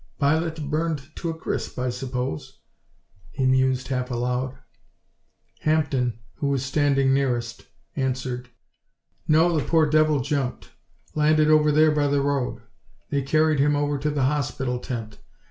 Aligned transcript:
"Pilot 0.17 0.67
burned 0.71 1.15
to 1.17 1.29
a 1.29 1.37
crisp, 1.37 1.77
I 1.77 1.91
suppose," 1.91 2.57
he 3.33 3.45
mused 3.45 3.89
half 3.89 4.09
aloud. 4.09 4.57
Hampden, 5.59 6.17
who 6.37 6.47
was 6.47 6.65
standing 6.65 7.13
nearest, 7.13 7.67
answered: 7.95 8.49
"No, 9.27 9.55
the 9.55 9.63
poor 9.63 9.87
devil 9.87 10.19
jumped. 10.19 10.71
Landed 11.13 11.49
over 11.51 11.71
there 11.71 11.91
by 11.91 12.07
the 12.07 12.19
road. 12.21 12.63
They 13.11 13.21
carried 13.21 13.59
him 13.59 13.75
over 13.75 13.99
to 13.99 14.09
the 14.09 14.23
hospital 14.23 14.79
tent. 14.79 15.19